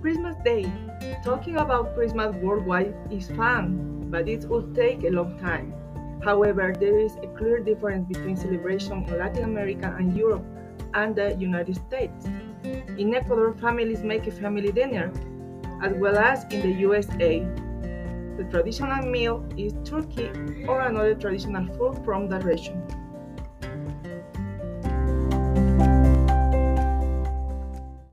[0.00, 0.70] Christmas Day.
[1.24, 5.72] Talking about Christmas worldwide is fun, but it would take a long time.
[6.22, 10.44] However, there is a clear difference between celebration in Latin America and Europe
[10.94, 12.26] and the United States.
[12.98, 15.12] In Ecuador, families make a family dinner,
[15.82, 17.40] as well as in the USA.
[18.36, 20.30] The traditional meal is turkey
[20.68, 22.82] or another traditional food from the region.